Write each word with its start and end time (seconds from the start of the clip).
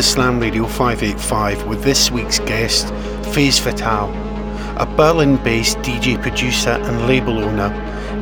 to 0.00 0.06
Slam 0.06 0.40
Radio 0.40 0.64
585 0.64 1.66
with 1.66 1.84
this 1.84 2.10
week's 2.10 2.38
guest, 2.38 2.88
Phase 3.34 3.58
Fatale, 3.58 4.10
a 4.78 4.86
Berlin 4.96 5.36
based 5.44 5.76
DJ 5.80 6.18
producer 6.22 6.70
and 6.70 7.06
label 7.06 7.38
owner, 7.38 7.70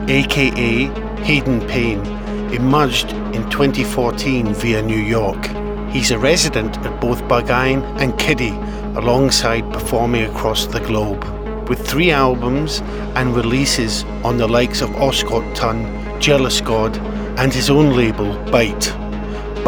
aka 0.09 0.87
Hayden 1.23 1.61
Payne, 1.69 2.05
emerged 2.53 3.13
in 3.33 3.49
2014 3.49 4.55
via 4.55 4.83
New 4.83 4.99
York. 4.99 5.47
He's 5.93 6.11
a 6.11 6.19
resident 6.19 6.77
at 6.79 7.01
both 7.01 7.23
Berghain 7.29 7.85
and 8.01 8.13
KHIDI, 8.15 8.97
alongside 8.97 9.73
performing 9.73 10.25
across 10.25 10.67
the 10.67 10.81
globe. 10.81 11.23
With 11.69 11.87
three 11.87 12.11
albums 12.11 12.81
and 13.15 13.37
releases 13.37 14.03
on 14.25 14.37
the 14.37 14.49
likes 14.49 14.81
of 14.81 14.91
Ostgut 14.97 15.55
Ton, 15.55 15.85
Jealous 16.21 16.61
God, 16.61 16.97
and 17.39 17.55
his 17.55 17.71
own 17.71 17.95
label, 17.95 18.37
Bite. 18.51 19.08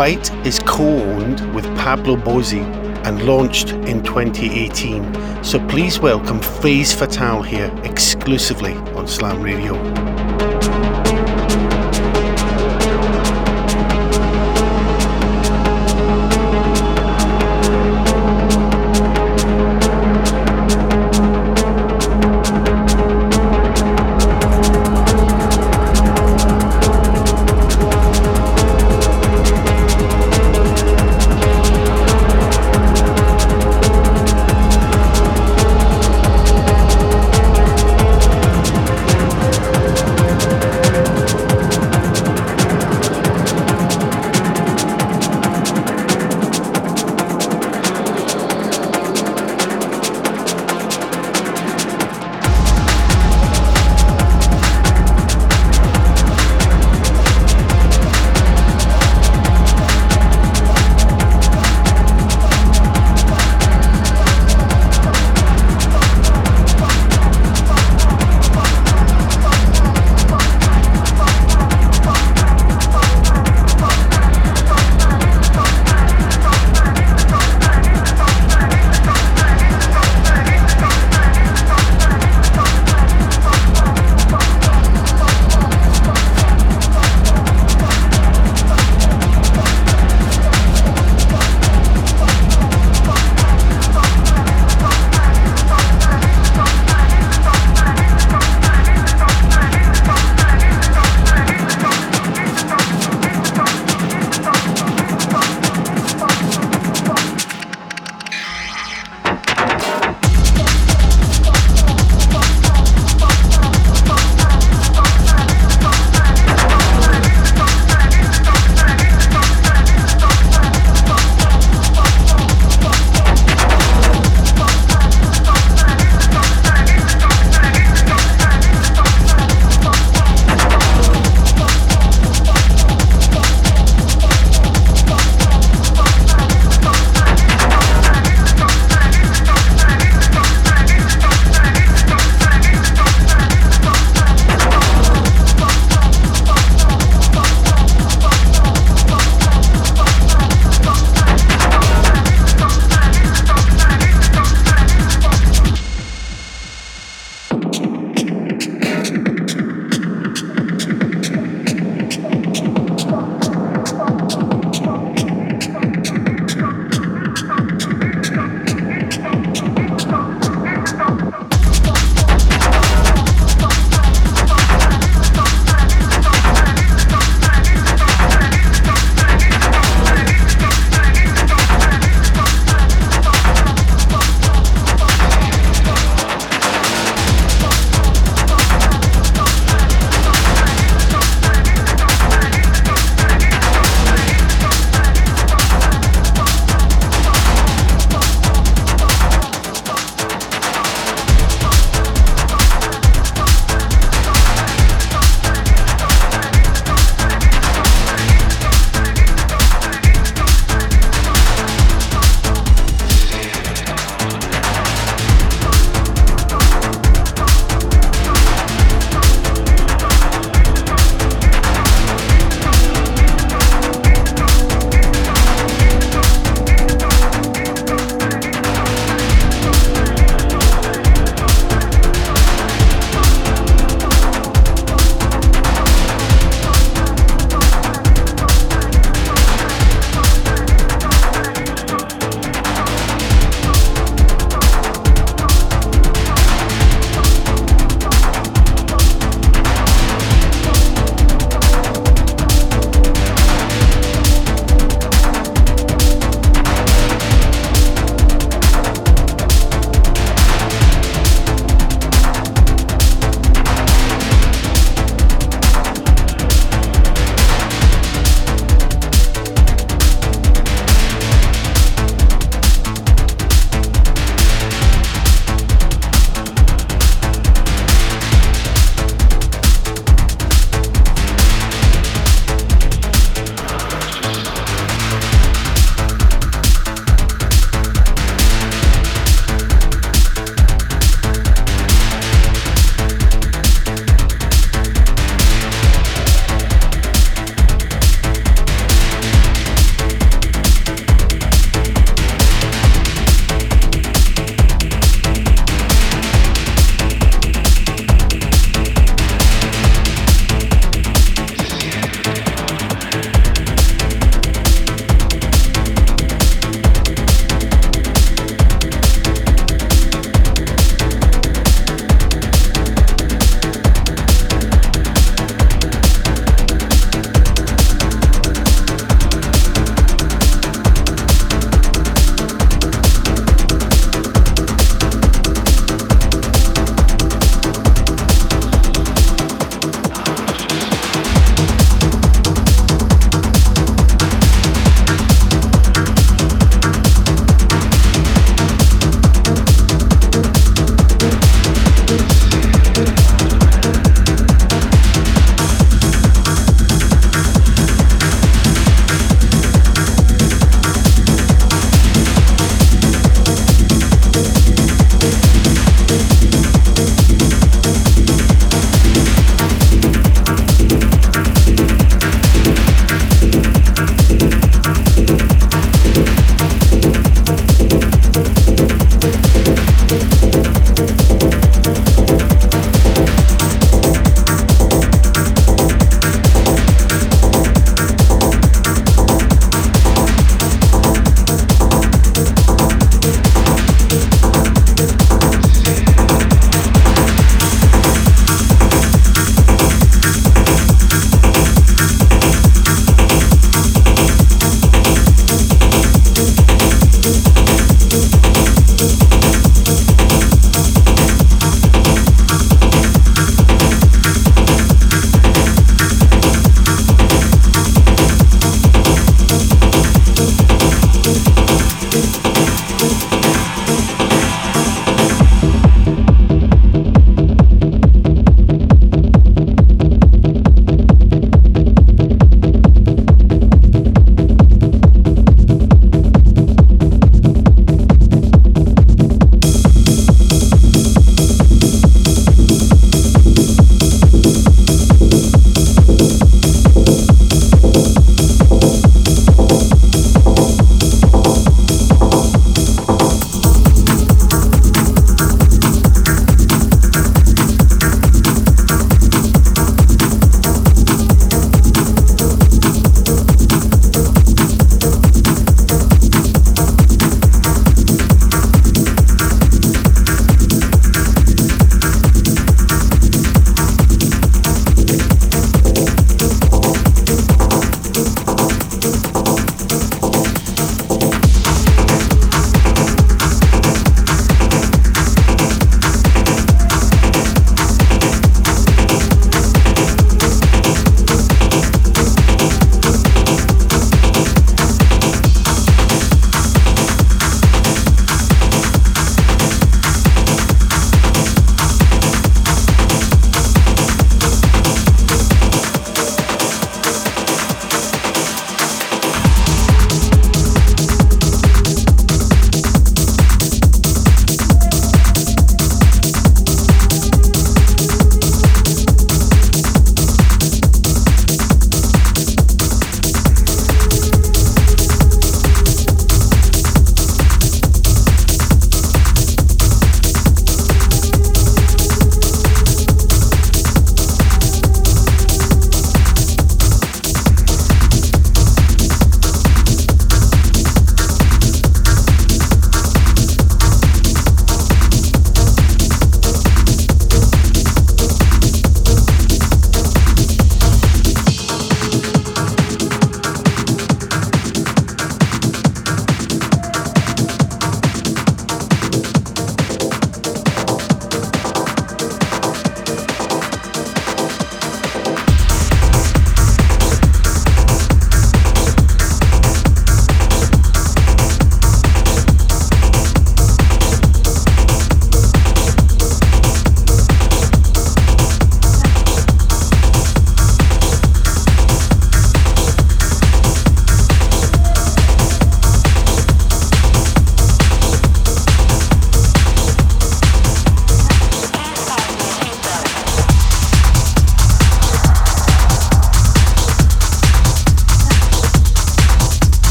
Bite 0.00 0.32
is 0.46 0.58
co-owned 0.60 1.54
with 1.54 1.66
Pablo 1.76 2.16
Bozzi 2.16 2.62
and 3.04 3.22
launched 3.26 3.72
in 3.72 4.02
2018. 4.02 5.44
So 5.44 5.58
please 5.66 6.00
welcome 6.00 6.40
Phase 6.40 6.94
Fatale 6.94 7.42
here 7.42 7.70
exclusively 7.84 8.72
on 8.96 9.06
Slam 9.06 9.42
Radio. 9.42 10.09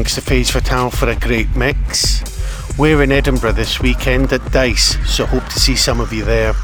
Thanks 0.00 0.14
to 0.14 0.22
Phase 0.22 0.50
Fatale 0.50 0.88
for 0.88 1.10
a 1.10 1.16
great 1.16 1.54
mix. 1.54 2.22
We're 2.78 3.02
in 3.02 3.12
Edinburgh 3.12 3.52
this 3.52 3.80
weekend 3.80 4.32
at 4.32 4.40
Dice, 4.50 4.96
so 5.06 5.26
hope 5.26 5.44
to 5.44 5.60
see 5.60 5.76
some 5.76 6.00
of 6.00 6.10
you 6.10 6.24
there. 6.24 6.54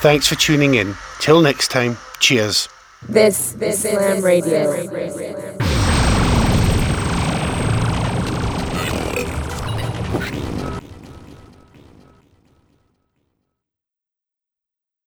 Thanks 0.00 0.26
for 0.26 0.34
tuning 0.34 0.76
in. 0.76 0.94
Till 1.18 1.42
next 1.42 1.70
time, 1.70 1.98
cheers. 2.20 2.70
This, 3.06 3.52
this 3.52 3.84
is 3.84 3.90
Slam 3.90 4.24
Radio. 4.24 4.70